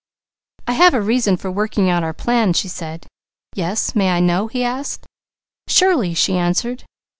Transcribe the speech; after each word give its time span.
"I 0.65 0.71
have 0.73 0.95
a 0.95 0.99
reason 1.01 1.37
for 1.37 1.51
working 1.51 1.87
out 1.87 2.01
our 2.03 2.11
plan," 2.11 2.53
she 2.53 2.67
said. 2.67 3.05
"Yes? 3.53 3.93
May 3.95 4.09
I 4.09 4.19
know?" 4.19 4.47
he 4.47 4.63
asked. 4.63 5.05
"Surely!" 5.69 6.15
she 6.15 6.35
answered. 6.35 6.85